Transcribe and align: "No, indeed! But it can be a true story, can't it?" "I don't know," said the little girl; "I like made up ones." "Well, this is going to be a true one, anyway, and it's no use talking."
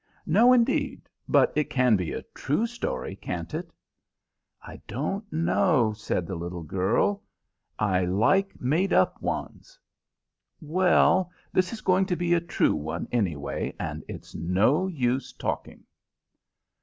"No, 0.25 0.51
indeed! 0.51 1.07
But 1.29 1.53
it 1.55 1.69
can 1.69 1.95
be 1.95 2.11
a 2.11 2.23
true 2.33 2.65
story, 2.65 3.15
can't 3.15 3.53
it?" 3.53 3.71
"I 4.59 4.81
don't 4.87 5.31
know," 5.31 5.93
said 5.93 6.25
the 6.25 6.33
little 6.33 6.63
girl; 6.63 7.21
"I 7.77 8.05
like 8.05 8.59
made 8.59 8.93
up 8.93 9.21
ones." 9.21 9.77
"Well, 10.59 11.29
this 11.53 11.71
is 11.71 11.81
going 11.81 12.07
to 12.07 12.15
be 12.15 12.33
a 12.33 12.41
true 12.41 12.73
one, 12.73 13.07
anyway, 13.11 13.75
and 13.79 14.03
it's 14.07 14.33
no 14.33 14.87
use 14.87 15.33
talking." 15.33 15.83